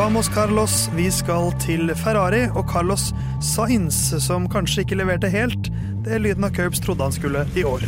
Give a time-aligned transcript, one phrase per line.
[0.00, 3.10] Vamos Carlos, vi skal til Ferrari og Carlos
[3.44, 5.68] Sainz, som kanskje ikke leverte helt
[6.06, 7.84] det lyden av Curbs trodde han skulle i år.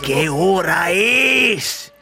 [0.00, 1.92] ¿Qué hora es?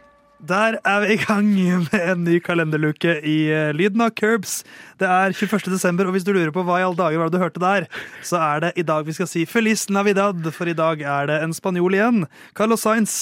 [0.44, 4.58] Der er vi i gang med en ny kalenderluke i eh, Lyden av Curbs.
[5.00, 5.70] Det er 21.
[5.72, 7.86] desember, og hvis du lurer på hva i alle dager var det du hørte der,
[8.26, 11.38] så er det i dag vi skal si Feliz Navidad, for i dag er det
[11.46, 12.26] en spanjol igjen.
[12.58, 13.14] Carlos Sainz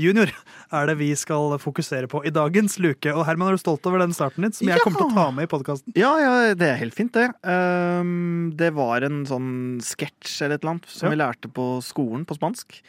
[0.00, 0.30] jr.
[0.72, 3.12] er det vi skal fokusere på i dagens luke.
[3.12, 4.84] Og Herman, er du stolt over den starten din, som jeg Ja.
[4.86, 5.92] kommer til å ta med i podkasten?
[6.00, 7.26] Ja, ja, det er helt fint, det.
[7.44, 9.50] Um, det var en sånn
[9.84, 11.12] sketsj eller et eller annet som Ja.
[11.12, 12.80] vi lærte på skolen på spansk.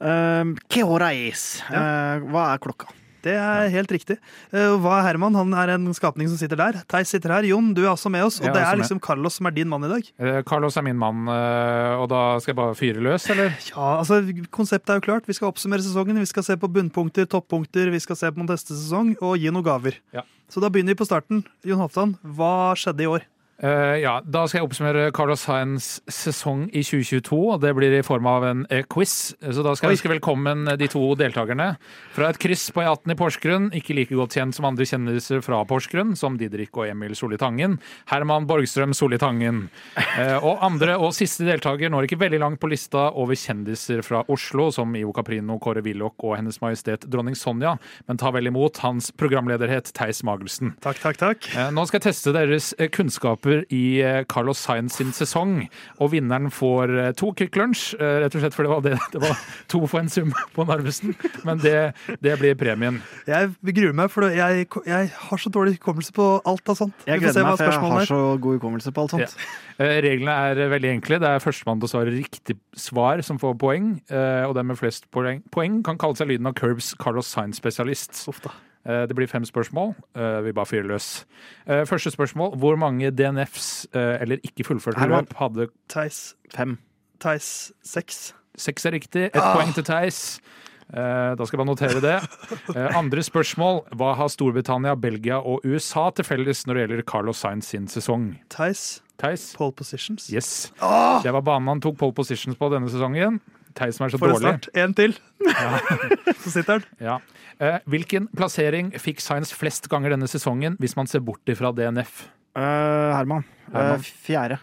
[0.00, 1.60] Um, ¿Qué hora es?
[1.68, 2.86] Eh, hva er klokka?
[3.24, 4.16] Det er helt riktig.
[4.54, 5.34] Eh, Hva er Herman?
[5.34, 6.78] Han er en skapning som sitter der.
[6.90, 7.46] Theis sitter her.
[7.48, 8.38] Jon, du er også med oss.
[8.40, 10.10] Og det er liksom Carlos som er din mann i dag.
[10.22, 13.54] Eh, Carlos er min mann, eh, og da skal jeg bare fyre løs, eller?
[13.72, 14.20] Ja, altså
[14.54, 15.26] Konseptet er jo klart.
[15.28, 16.18] Vi skal oppsummere sesongen.
[16.22, 19.66] Vi skal se på bunnpunkter, toppunkter, vi skal se på neste sesong og gi noen
[19.66, 19.98] gaver.
[20.14, 20.22] Ja.
[20.48, 21.42] Så da begynner vi på starten.
[21.66, 23.26] Jon Halvdan, hva skjedde i år?
[23.58, 28.04] Eh, ja, Da skal jeg oppsummere Carlos Sainz sesong i 2022, og det blir i
[28.06, 29.34] form av en eh, quiz.
[29.42, 31.72] Så da skal jeg ønske velkommen de to deltakerne.
[32.14, 35.64] Fra et kryss på E18 i Porsgrunn, ikke like godt kjent som andre kjendiser fra
[35.66, 37.78] Porsgrunn, som Didrik og Emil Solli Tangen.
[38.12, 39.64] Herman Borgstrøm Solli Tangen.
[39.96, 44.22] Uh, og andre og siste deltaker når ikke veldig langt på lista over kjendiser fra
[44.30, 47.74] Oslo, som Io Caprino, Kåre Willoch og Hennes Majestet Dronning Sonja,
[48.06, 50.76] men ta vel imot hans programlederhet Theis Magelsen.
[50.84, 51.50] Takk, takk, takk.
[51.56, 52.90] Eh, Nå skal jeg teste deres eh,
[53.48, 55.68] kunnskaper i eh, Carlos Sainz sin sesong.
[56.00, 58.98] Og vinneren får eh, to Quick Lunsj, eh, rett og slett fordi det var, det,
[59.12, 59.36] det var
[59.68, 61.14] to for en sum på Narvesen.
[61.44, 63.00] Men det, det blir premien.
[63.26, 66.94] Jeg gruer meg, for jeg, jeg har så dårlig hukommelse på alt av sånt.
[67.08, 69.36] Jeg gleder meg, for jeg har så god hukommelse på alt sånt.
[69.78, 69.90] Ja.
[70.02, 71.20] Reglene er veldig enkle.
[71.22, 73.92] Det er førstemann til å svare riktig svar som får poeng.
[74.10, 78.24] eh, Og den med flest poeng, poeng kan kalle seg lyden av Curbs Carlos Sainz-spesialist.
[78.28, 79.94] Eh, Det blir fem spørsmål.
[80.16, 81.24] Eh, Vi bare fyrer løs.
[81.66, 82.56] Eh, Første spørsmål.
[82.56, 86.78] Hvor mange DNFs, eh, eller ikke fullførte løp, hadde Theis, Fem.
[87.20, 88.32] Theis seks.
[88.56, 89.26] Seks er riktig.
[89.26, 89.54] Ett Ah.
[89.56, 90.40] poeng til Theis.
[90.90, 92.76] Eh, Da skal jeg bare notere det.
[92.76, 93.84] Eh, Andre spørsmål.
[93.94, 98.38] Hva har Storbritannia, Belgia og USA til felles når det gjelder Carlos Sainz sin sesong?
[98.48, 99.54] Theis, Theis?
[99.54, 100.30] pole positions.
[100.32, 100.72] Yes.
[100.80, 101.20] Ah.
[101.22, 103.40] Det var banen han tok pole positions på denne sesongen.
[103.78, 104.54] Theis som er så for en dårlig.
[104.58, 104.68] start.
[104.82, 105.14] En til.
[106.42, 106.84] Så sitter han.
[107.02, 107.18] Ja.
[107.62, 112.24] Eh, Hvilken plassering fikk Sainz flest ganger denne sesongen, hvis man ser bort ifra DNF?
[112.58, 113.46] Uh, Herman.
[113.70, 114.02] Herman.
[114.02, 114.58] Uh, fjerde.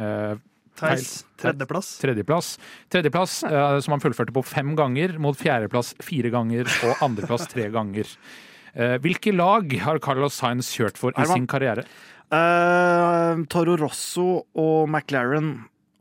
[0.00, 0.36] Uh,
[0.80, 1.88] Theis, tredjeplass.
[2.00, 2.52] Tredjeplass.
[2.92, 7.66] Tredjeplass uh, som han fullførte på fem ganger, mot fjerdeplass fire ganger og andreplass tre
[7.74, 8.08] ganger.
[8.70, 11.82] Eh, hvilke lag har Carlos Sainz kjørt for i sin karriere?
[12.30, 15.48] Eh, Toro Rosso og McLaren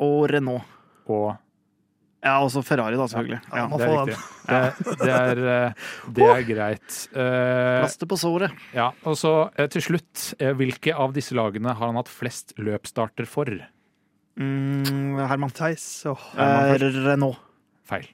[0.06, 0.68] og Renault.
[1.09, 1.31] Og
[2.24, 3.40] Ja, også Ferrari, da, selvfølgelig.
[3.47, 3.78] Ja, Ja.
[3.78, 4.16] det er riktig.
[4.50, 5.74] Det, det, er, eh,
[6.18, 6.97] det er greit.
[7.16, 8.52] Eh, Plaster på såret.
[8.75, 12.53] ja, og så eh, til slutt, eh, hvilke av disse lagene har han hatt flest
[12.59, 13.46] løpsstarter for?
[14.40, 15.50] Mm, Herman.
[15.56, 16.75] Theis og Eh,
[17.08, 17.38] Renault.
[17.88, 18.08] Feil.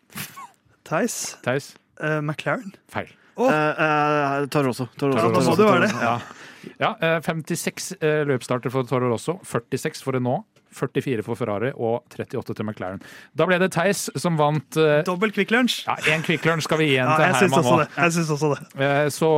[0.86, 1.38] Theis.
[1.44, 1.76] Theis?
[2.00, 2.74] Uh, McLaren.
[2.92, 3.10] Feil.
[3.38, 3.50] Åh.
[3.50, 4.86] Uh, eh, Toro Rosso.
[4.98, 5.42] Toro Ja, Rosso.
[5.42, 6.22] da må Toro
[6.66, 6.82] det det.
[6.82, 10.44] Ja, ja eh, 56 eh, løpsstarter for Toro Rosso, 46 for Renault,
[10.76, 12.98] 44 for Ferrari og 38 til McLaren.
[13.32, 15.86] Da ble det Theis som vant eh, Dobbel Kvikk Lunsj.
[15.88, 17.78] Ja, én Kvikk Lunsj skal vi gi en Ja, til jeg Herman også nå.
[17.80, 17.88] det.
[18.02, 18.60] Jeg syns også det.
[18.84, 19.30] Eh, Så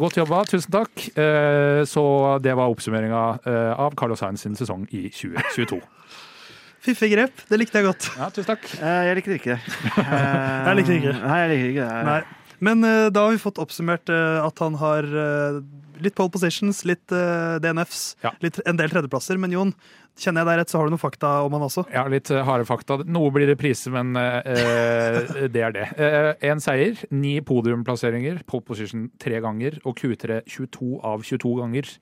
[0.00, 1.04] godt jobba, tusen takk.
[1.14, 2.02] Eh, Så
[2.42, 3.22] det var oppsummeringa
[3.78, 5.78] av Carlos Sainz sin sesong i 2022.
[6.88, 7.42] Fiffig grep.
[7.46, 8.08] Det likte jeg godt.
[8.18, 8.66] Ja, tusen takk.
[8.80, 9.60] Eh, jeg likte ikke det.
[9.60, 10.04] ikke.
[10.66, 11.14] Jeg liker ikke.
[11.22, 12.04] Nei, jeg likte ikke det.
[12.10, 12.20] Nei.
[12.60, 12.82] Men
[13.14, 15.06] da har vi fått oppsummert at han har
[16.04, 18.32] litt pole positions, litt uh, DNFs, Ja.
[18.44, 19.38] litt, en del tredjeplasser.
[19.40, 19.72] Men Jon,
[20.20, 21.86] kjenner jeg deg rett, så har du noen fakta om han også?
[21.94, 23.00] Ja, litt uh, harde fakta.
[23.06, 25.86] Noe blir reprise, men eh, eh, det er det.
[26.46, 31.94] Én seier, ni podiumplasseringer, pole position tre ganger, og Q3 22 av 22 ganger.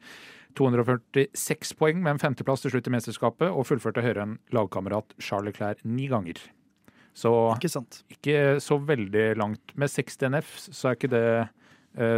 [0.58, 5.52] 246 poeng med en femteplass til slutt i mesterskapet, og fullførte høyere enn lagkamerat Charles
[5.52, 6.40] Leclerc ni ganger.
[7.18, 7.82] Så Ikke
[8.14, 9.72] ikke så veldig langt.
[9.74, 11.48] Med 6 DNF så er ikke det eh,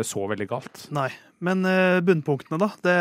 [0.05, 0.87] så veldig galt.
[0.93, 1.09] Nei.
[1.45, 2.69] Men eh, bunnpunktene, da?
[2.85, 2.97] Det,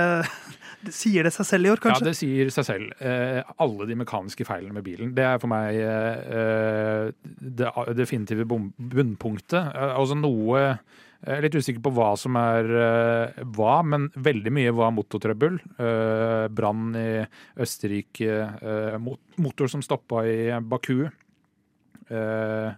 [0.87, 2.05] det sier det seg selv i år, kanskje?
[2.05, 2.95] Ja, det sier seg selv.
[3.03, 5.11] Eh, alle de mekaniske feilene med bilen.
[5.15, 7.11] Det er for meg eh,
[7.59, 9.59] det definitive bunnpunktet.
[9.59, 10.63] Eh, altså noe
[11.19, 15.59] Jeg er litt usikker på hva som er eh, hva, men veldig mye var motortrøbbel.
[15.75, 17.09] Eh, Brann i
[17.59, 18.95] Østerrike, eh,
[19.43, 21.09] motor som stoppa i Baku.
[22.07, 22.71] Eh, eh,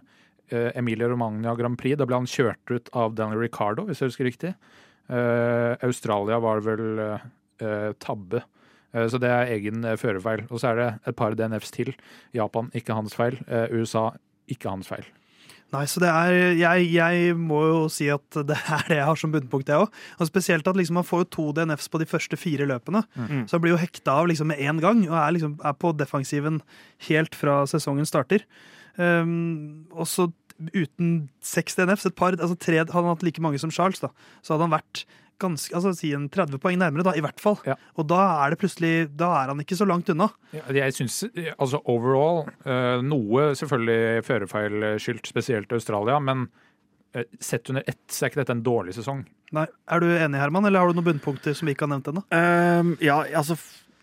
[0.52, 4.28] Emilia Romagna Grand Prix, da ble han kjørt ut av Daniel Ricardo, hvis jeg husker
[4.28, 4.54] riktig.
[5.12, 8.44] Eh, Australia var vel eh, tabbe
[8.92, 10.46] Eh, Så det er egen eh, førerfeil.
[10.50, 11.92] Og så er det et par DNFs til.
[12.36, 13.38] Japan, ikke hans feil.
[13.48, 14.10] Eh, USA,
[14.50, 15.08] ikke hans feil.
[15.72, 19.16] Nei, så det er, jeg, jeg må jo si at det er det jeg har
[19.16, 19.94] som bunnpunkt, jeg òg.
[20.20, 23.00] Og spesielt at liksom man får jo to DNFs på de første fire løpene.
[23.16, 23.46] Mm.
[23.48, 25.94] Så han blir jo hekta av liksom med én gang, og er, liksom, er på
[25.96, 26.60] defensiven
[27.08, 28.44] helt fra sesongen starter.
[29.00, 30.26] Um, og så
[30.74, 34.12] uten seks DNFs, et par, altså tre, hadde han hatt like mange som Charles, da,
[34.42, 35.04] så hadde han vært
[35.42, 37.58] ganske, altså si en 30 poeng nærmere, da, i hvert fall.
[37.66, 37.76] Ja.
[37.98, 40.28] Og da er det plutselig, da er han ikke så langt unna.
[40.54, 41.22] Ja, Jeg syns
[41.56, 46.46] altså overall eh, Noe selvfølgelig førerfeil skyldt, spesielt Australia, men
[47.16, 49.24] eh, sett under ett så er ikke dette en dårlig sesong.
[49.52, 52.12] Nei, Er du enig, Herman, eller har du noen bunnpunkter som vi ikke har nevnt
[52.12, 52.22] ennå?
[52.30, 53.58] Um, ja, altså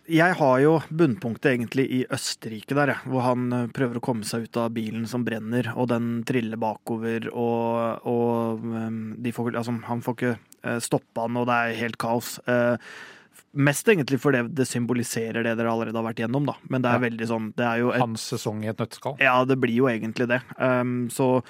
[0.10, 2.96] Jeg har jo bunnpunktet egentlig i Østerrike der.
[3.06, 6.58] Hvor han eh, prøver å komme seg ut av bilen som brenner, og den triller
[6.62, 11.60] bakover, og, og ehm, de får, altså, han får ikke eh, stoppa han, og det
[11.62, 12.38] er helt kaos.
[12.50, 12.76] Eh,
[13.58, 16.54] Mest egentlig fordi det symboliserer det dere allerede har vært gjennom, da.
[16.70, 17.02] Men det er Ja.
[17.08, 19.16] veldig sånn Det er jo et Hans sesong i et nøtteskall.
[19.18, 20.38] Ja, det blir jo egentlig det.
[20.62, 21.42] Um, så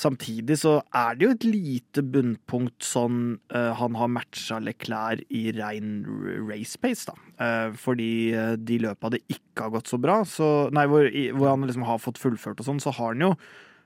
[0.00, 3.20] samtidig så er det jo et lite bunnpunkt sånn
[3.54, 6.00] uh, han har matcha Leclerc i rein
[6.48, 7.16] race pace, da.
[7.40, 11.52] Uh, fordi uh, de løpa det ikke har gått så bra, så, nei, hvor, hvor
[11.52, 13.34] han liksom har fått fullført og sånn, så har han jo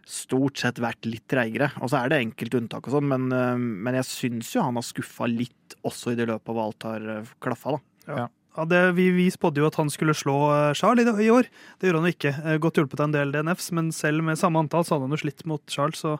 [0.04, 1.70] stort sett vært litt treigere.
[1.80, 4.80] Og så er det enkelte unntak og sånn, men, uh, men jeg syns jo han
[4.80, 7.84] har skuffa litt også i det løpet hvor alt har klaffa, da.
[8.04, 8.16] Ja.
[8.24, 8.26] Ja,
[8.70, 11.48] det, vi, vi spådde jo at han skulle slå eh, Charles i, i år.
[11.80, 12.34] Det gjorde han jo ikke.
[12.44, 15.16] Eh, Godt hjulpet av en del DNFs, men selv med samme antall så hadde han
[15.18, 15.98] jo slitt mot Charles.
[16.04, 16.14] Så,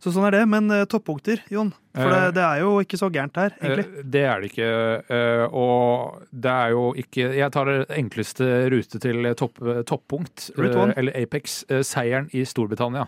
[0.00, 0.42] så sånn er det.
[0.48, 1.74] Men uh, toppunkter, Jon?
[1.96, 3.84] For det, Eh, det er jo ikke så gærent her, egentlig.
[4.00, 4.70] Eh, Det er det ikke.
[5.16, 10.92] eh, Og det er jo ikke Jeg tar det enkleste rute til topp, toppunkt, eh,
[10.96, 11.62] eller Apex.
[11.68, 13.06] eh, Seieren i Storbritannia.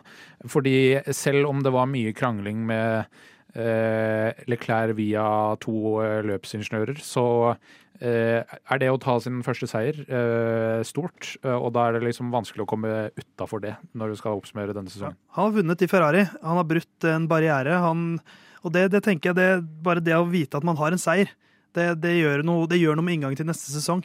[0.49, 0.77] Fordi
[1.13, 3.05] selv om det var mye krangling med
[3.55, 7.57] eh, Leclerc via to eh, løpsingeniører, så eh,
[8.07, 11.33] er det å ta sin første seier eh, stort.
[11.43, 14.77] eh, Og da er det liksom vanskelig å komme utafor det når du skal oppsummere
[14.77, 15.19] denne sesongen.
[15.35, 16.23] Han har vunnet i Ferrari.
[16.43, 17.81] Han har brutt en barriere.
[17.83, 18.07] Han,
[18.63, 19.49] og det, det tenker jeg, det,
[19.83, 21.33] bare det å vite at man har en seier,
[21.77, 24.05] det, det, gjør noe, det gjør noe med inngangen til neste sesong.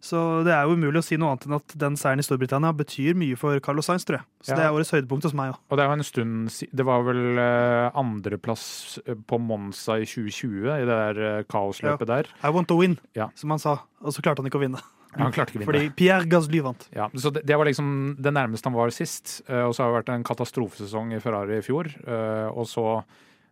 [0.00, 0.16] Så
[0.46, 3.14] det er jo umulig å si noe annet enn at den seieren i Storbritannia betyr
[3.20, 4.24] mye for Carlos Sainz, tror jeg.
[4.42, 4.56] Så Ja.
[4.56, 5.58] det er årets høydepunkt hos meg òg.
[5.70, 9.98] Og det er jo en stund siden Det var vel eh, andreplass eh, på Monza
[10.00, 12.26] i 2020, i det der kaosløpet kaosløpet der.
[12.42, 13.28] I want to win, Ja.
[13.34, 13.76] som han sa.
[14.00, 14.80] Og så klarte han ikke å vinne.
[15.18, 15.68] Han klarte ikke å vinne.
[15.68, 16.88] Fordi Pierre Gasly vant.
[16.94, 19.42] Ja, så det, det var liksom det nærmeste han var sist.
[19.50, 21.90] eh, og så har det vært en katastrofesesong i Ferrari i fjor.
[22.06, 23.04] eh, og så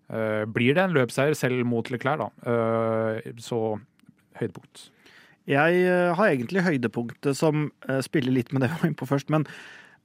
[0.09, 2.31] eh, blir det en løpseier selv mot Leclerc, da.
[2.47, 3.79] Eh, så
[4.41, 4.91] høydepunkt.
[5.49, 9.09] Jeg eh, har egentlig høydepunktet som eh, spiller litt med det vi var inne på
[9.09, 9.47] først, men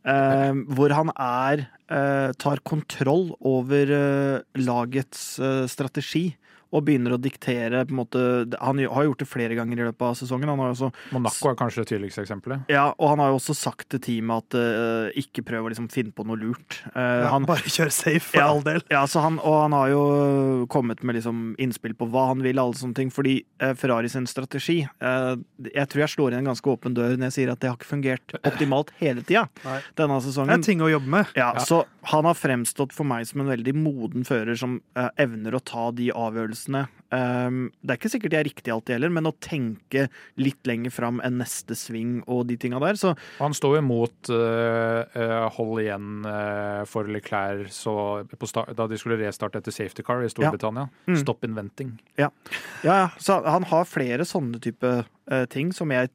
[0.08, 6.30] eh, hvor han er eh, tar kontroll over eh, lagets eh, strategi.
[6.74, 8.22] Og begynner å diktere på en måte,
[8.60, 10.50] Han har gjort det flere ganger i løpet av sesongen.
[10.50, 12.64] Han har også, Monaco er kanskje det tydeligste eksempelet.
[12.74, 15.90] ja, og han har jo også sagt til teamet at uh, ikke prøv å liksom
[15.94, 16.80] finne på noe lurt.
[16.96, 18.48] Uh, Ja, han, Bare kjør safe, for Ja.
[18.50, 18.82] all del.
[18.90, 22.58] ja, så han, og han har jo kommet med liksom innspill på hva han vil,
[22.58, 23.12] alle sånne ting.
[23.14, 25.36] Fordi uh, Ferrari sin strategi eh,
[25.76, 27.78] Jeg tror jeg slår inn en ganske åpen dør når jeg sier at det har
[27.78, 29.46] ikke fungert optimalt hele tida
[30.00, 30.50] denne sesongen.
[30.50, 31.26] Det er ting å jobbe med.
[31.38, 31.60] Ja, Ja.
[31.60, 34.80] Så han har fremstått for meg som en veldig moden fører som
[35.20, 36.62] evner å ta de avgjørelsene.
[37.14, 40.08] Um, det er ikke sikkert de er riktige alltid heller, men å tenke
[40.42, 42.98] litt lenger fram enn neste sving og de tinga der.
[43.00, 47.96] Så han står jo imot uh, hold igjen uh, for Leclerc så
[48.30, 50.88] på sta- da de skulle restarte etter safety car i Storbritannia.
[51.06, 51.20] Mm.
[51.22, 51.96] Stop inventing.
[52.20, 52.32] Ja,
[52.86, 53.00] ja.
[53.22, 56.10] Så han har flere sånne type uh, ting som jeg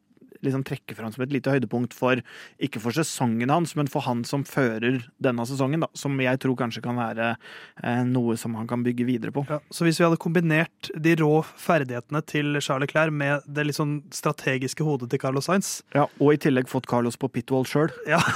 [0.44, 2.22] liksom trekke fram som et lite høydepunkt for
[2.62, 6.56] ikke for sesongen hans, men for han som fører denne sesongen, da, som jeg tror
[6.60, 9.44] kanskje kan være eh, noe som han kan bygge videre på.
[9.50, 13.78] Ja, så hvis vi hadde kombinert de rå ferdighetene til Charles Clair med det litt
[13.78, 17.92] sånn strategiske hodet til Carlos Sainz Ja, og i tillegg fått Carlos på pitwall sjøl.
[18.08, 18.22] ja.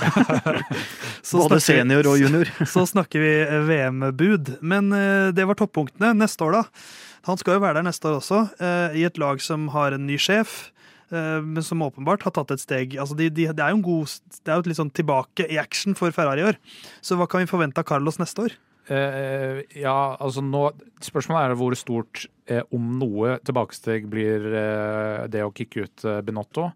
[1.32, 2.50] Både senior og junior.
[2.74, 4.56] så snakker vi eh, VM-bud.
[4.60, 6.12] Men eh, det var toppunktene.
[6.18, 6.86] Neste år, da.
[7.28, 10.06] Han skal jo være der neste år også, eh, i et lag som har en
[10.08, 10.72] ny sjef.
[11.12, 13.86] Eh, Men som åpenbart har tatt et steg altså de, de, Det er jo en
[13.86, 16.60] god Det er jo et litt sånn tilbake i action for Ferrari i år.
[17.04, 18.56] Så hva kan vi forvente av Carlos neste år?
[18.90, 20.64] Eh, ja, altså nå
[21.04, 26.26] Spørsmålet er hvor stort, eh, om noe, tilbakesteg blir eh, det å kicke ut Benotto.
[26.26, 26.66] Binotto.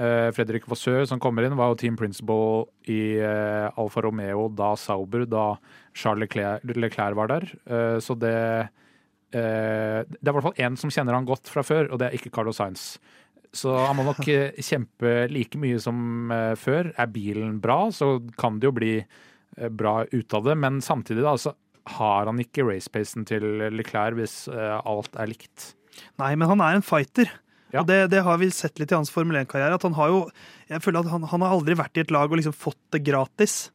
[0.00, 4.72] Eh, Fredrik Vassør, som kommer inn, var jo team principal i eh, Alfa Romeo da
[4.78, 5.58] Sauber, da
[5.92, 7.48] Charles Leclerc, Leclerc var der.
[7.66, 8.36] Eh, så det
[9.36, 12.08] eh, Det er i hvert fall én som kjenner han godt fra før, og det
[12.08, 12.94] er ikke Carlos Sainz.
[13.56, 16.92] Så han må nok eh, kjempe like mye som eh, før.
[16.94, 21.26] Er bilen bra, så kan det jo bli eh, bra ut av det, men samtidig
[21.26, 21.54] da, så
[21.96, 25.72] har han ikke racepacen til Leclerc hvis alt er likt.
[26.20, 27.32] Nei, men han er en fighter.
[27.72, 27.82] Ja.
[27.82, 29.78] Og det, det har vi sett litt i hans Formel 1-karriere.
[29.78, 30.20] at Han har jo,
[30.70, 33.02] jeg føler at han, han har aldri vært i et lag og liksom fått det
[33.06, 33.70] gratis.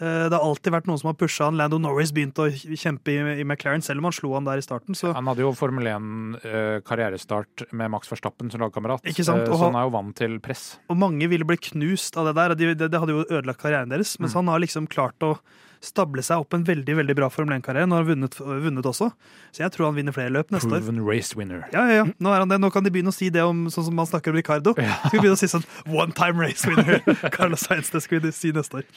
[0.00, 1.56] Eh, Det har alltid vært noen som har pusha han.
[1.56, 4.94] Lando Norris begynte å kjempe i, McLaren, selv om han slo han der i starten.
[4.98, 9.84] Så Han hadde jo Formel 1-karrierestart med Max Verstappen som lagkamerat, eh, så han- er
[9.86, 10.78] jo vant til press.
[10.90, 12.54] Og mange ville bli knust av det der.
[12.54, 14.18] det, hadde jo ødelagt karrieren deres.
[14.18, 15.38] Mens han har liksom klart å
[15.84, 17.88] stable seg opp en veldig veldig bra Formel 1-karriere.
[17.88, 19.10] Nå har han vunnet, vunnet også.
[19.54, 20.80] Så jeg tror han vinner flere løp neste år.
[20.80, 21.66] Proven race winner.
[21.74, 22.06] Ja, ja, ja.
[22.18, 22.58] Nå, er han det.
[22.62, 24.74] Nå kan de begynne å si det om sånn som man snakker om Ricardo.
[24.78, 27.02] Skal vi begynne å si sånn one time race winner.
[27.36, 28.88] Carlos Sainz, det skal vi si neste år.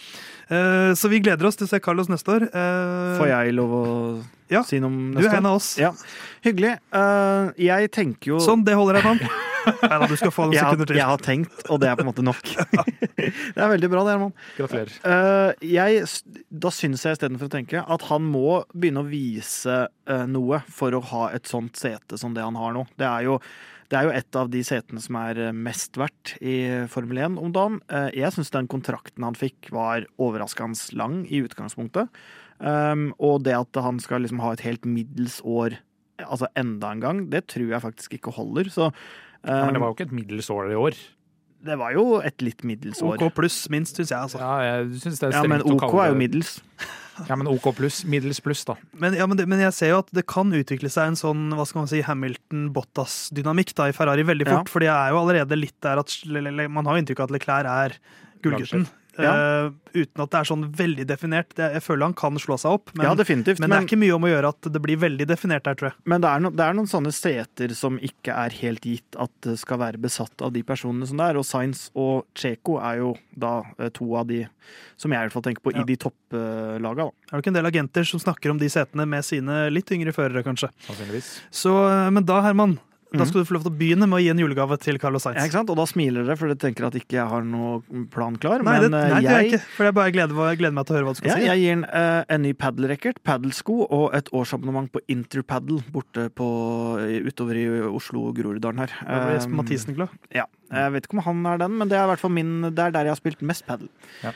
[0.48, 2.48] Uh, så vi gleder oss til å se Carlos neste år.
[2.54, 3.84] Uh, Får jeg lov å
[4.54, 5.28] Ja, si noe om neste år?
[5.28, 5.74] Du er en av oss.
[5.82, 5.92] Ja,
[6.46, 6.78] Hyggelig.
[6.96, 9.54] Uh, jeg tenker jo Sånn, det holder jeg Herman.
[9.68, 12.00] Nei da, du skal få noen jeg har, sekunder jeg har tenkt, og det er
[12.00, 12.52] på en måte nok.
[13.20, 14.36] det er veldig bra, det, Herman.
[14.58, 14.98] Gratulerer.
[15.04, 16.04] Uh, jeg,
[16.50, 20.96] da syns jeg istedenfor å tenke at han må begynne å vise uh, noe for
[20.96, 22.86] å ha et sånt sete som det han har nå.
[23.00, 23.38] Det er jo,
[23.92, 26.58] det er jo et av de setene som er eh, mest verdt i
[26.92, 27.80] Formel 1 om dagen.
[27.88, 32.12] Eh, jeg syns den kontrakten han fikk, var overraskende lang i utgangspunktet.
[32.58, 35.76] Um, og det at han skal liksom ha et helt middels år
[36.18, 38.72] altså enda en gang, det tror jeg faktisk ikke holder.
[38.74, 38.90] Så
[39.48, 40.98] Ja, men det um, var jo ikke et middels år i år.
[41.68, 43.18] det var jo et litt middels år.
[43.18, 44.20] OK pluss, minst, syns jeg.
[44.20, 44.38] altså.
[44.44, 46.06] Ja, jeg synes det er Ja, men OK å OK det.
[46.06, 46.54] er jo middels.
[47.26, 48.04] Ja, men OK pluss.
[48.06, 48.76] Middels pluss, da.
[48.94, 51.48] Men, ja, men, det, men jeg ser jo at det kan utvikle seg en sånn
[51.58, 54.60] hva skal man si, Hamilton-Bottas-dynamikk da i Ferrari veldig Ja.
[54.60, 54.70] fort.
[54.70, 56.14] For det er jo allerede litt der at
[56.70, 57.98] man har jo inntrykk av at Leclerc er
[58.44, 58.86] gullgutten.
[59.18, 59.34] Ja.
[59.68, 61.56] Uh, uten at det er sånn veldig definert.
[61.58, 63.60] Jeg føler han kan slå seg opp, men, ja, definitivt.
[63.60, 65.90] men det er ikke mye om å gjøre at det blir veldig definert der, tror
[65.90, 65.98] jeg.
[66.06, 69.34] Men det er, no, det er noen sånne seter som ikke er helt gitt at
[69.46, 71.40] det skal være besatt av de personene som det er.
[71.42, 74.44] Og Sainz og Cheko er jo da eh, to av de
[74.98, 75.82] som jeg i hvert fall tenker på Ja.
[75.82, 77.10] i de topplaga.
[77.30, 80.14] Er det ikke en del agenter som snakker om de setene med sine litt yngre
[80.16, 80.70] førere, kanskje?
[81.52, 82.78] Så, eh, men da, Herman,
[83.14, 83.28] da Mhm.
[83.30, 85.32] skal du få lov til å begynne med å gi en julegave til Carlos Ja,
[85.32, 85.46] Sainz.
[85.48, 85.70] ikke sant?
[85.70, 88.62] Og da smiler dere, for dere tenker at ikke jeg har noe plan klar.
[88.64, 89.62] Nei, det, men nei, gjør jeg jeg, ikke.
[89.78, 91.46] For jeg bare gleder, gleder meg til å høre hva du skal ja, si.
[91.48, 96.48] jeg gir en, uh, en ny padelracket, padelsko og et årsabonnement på Interpaddle borte på,
[97.28, 98.92] utover i Oslo og Groruddalen her.
[99.08, 100.10] Da blir Um, Mathisen glad.
[100.34, 102.54] Ja, jeg vet ikke om han er den, men det er i hvert fall min,
[102.68, 103.88] det er der jeg har spilt mest padel.
[104.24, 104.34] Ja.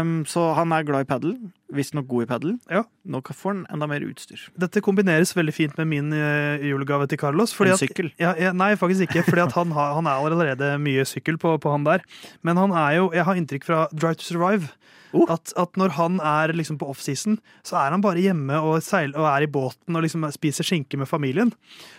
[0.00, 1.34] Um, så han er glad i padel,
[1.76, 2.54] visstnok god i padel.
[2.72, 2.84] Ja.
[3.04, 4.46] Nå får han enda mer utstyr.
[4.56, 7.52] Dette kombineres veldig fint med min uh, julegave til Carlos.
[7.56, 8.10] Fordi En at, sykkel?
[8.22, 9.26] Ja, ja, nei, faktisk ikke.
[9.28, 12.06] Fordi han, har, han er allerede mye sykkel på, på han der.
[12.46, 14.72] Men han er jo Jeg har inntrykk fra Drive to Survive.
[15.16, 15.24] Oh.
[15.32, 19.14] At, at når han er liksom på offseason, så er han bare hjemme og, seil,
[19.16, 21.52] og er i båten og liksom spiser skinke med familien.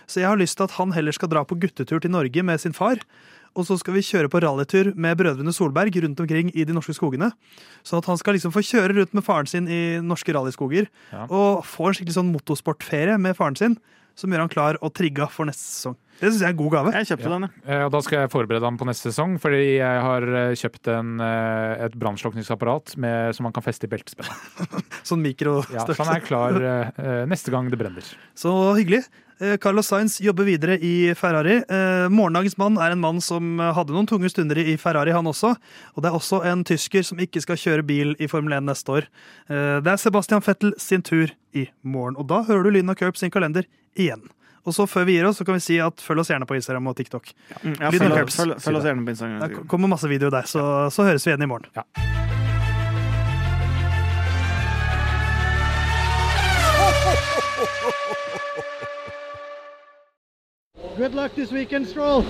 [0.06, 2.62] Så jeg har lyst til at han heller skal dra på guttetur til Norge med
[2.62, 3.00] sin far.
[3.56, 6.94] Og så skal vi kjøre på rallytur med brødrene Solberg rundt omkring i de norske
[6.96, 7.30] skogene.
[7.86, 10.90] Sånn at han skal liksom få kjøre rundt med faren sin i norske rallyskoger.
[11.12, 11.26] Ja.
[11.26, 13.78] Og få en skikkelig sånn motorsportferie med faren sin,
[14.18, 15.96] som gjør han klar og trigga for neste sesong.
[16.18, 16.92] Det syns jeg er en god gave.
[16.96, 17.30] Jeg kjøpte Ja.
[17.36, 17.62] den, jeg.
[17.70, 20.90] Eh, Og da skal jeg forberede ham på neste sesong, fordi jeg har eh, kjøpt
[20.90, 24.34] en, eh, et brannslukningsapparat som man kan feste i beltespennet.
[25.08, 26.58] Sånn Ja, så han er klar
[27.30, 28.02] neste gang det brenner.
[28.34, 29.04] Så hyggelig.
[29.62, 31.60] Carlos Sainz jobber videre i Ferrari.
[31.62, 35.52] Eh, Morgendagens mann er en mann som hadde noen tunge stunder i Ferrari, han også.
[35.94, 38.90] Og det er også en tysker som ikke skal kjøre bil i Formel 1 neste
[38.90, 39.06] år.
[39.48, 42.16] Eh, Det er Sebastian Fettel sin tur i morgen.
[42.18, 43.62] Og da hører du lyden av Curb sin kalender
[43.98, 44.24] igjen.
[44.68, 46.58] Og så før vi gir oss, så kan vi si at følg oss gjerne på
[46.58, 47.30] Instagram og TikTok.
[47.62, 49.40] Mm, Ja, følg, følg, følg, følg oss gjerne på Instagram.
[49.40, 51.72] Det kommer masse videoer der, så, så høres vi igjen i morgen.
[60.96, 62.24] Good luck this weekend, Stroll.